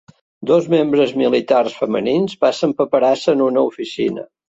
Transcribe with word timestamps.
Dos 0.51 0.69
membres 0.73 1.13
militars 1.23 1.77
femenins 1.83 2.35
passen 2.47 2.77
paperassa 2.83 3.33
en 3.39 3.49
una 3.53 3.69
oficina 3.73 4.31